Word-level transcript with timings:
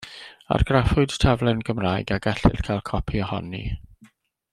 Argraffwyd 0.53 1.11
taflen 1.23 1.59
Gymraeg 1.67 2.09
a 2.15 2.19
gellir 2.25 2.61
cael 2.69 2.81
copi 2.91 3.21
ohoni. 3.27 3.63